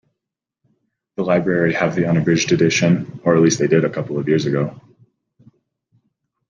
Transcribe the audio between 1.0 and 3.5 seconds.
The library have the unabridged edition, or at